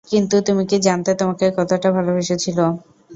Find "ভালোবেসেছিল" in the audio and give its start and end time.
1.97-2.57